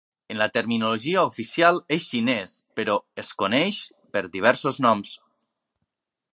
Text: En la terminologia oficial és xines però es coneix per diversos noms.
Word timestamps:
En 0.33 0.37
la 0.41 0.45
terminologia 0.53 1.25
oficial 1.31 1.77
és 1.97 2.07
xines 2.13 2.55
però 2.81 2.97
es 3.25 3.31
coneix 3.43 3.85
per 4.17 4.27
diversos 4.39 4.83
noms. 4.87 5.17